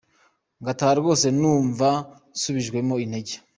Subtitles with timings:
[0.61, 1.89] Ngataha rwose numva
[2.33, 3.35] nsubijwemo intege.